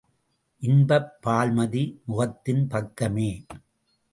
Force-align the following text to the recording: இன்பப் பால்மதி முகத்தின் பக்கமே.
இன்பப் 0.61 1.11
பால்மதி 1.25 1.83
முகத்தின் 2.05 2.67
பக்கமே. 2.67 3.45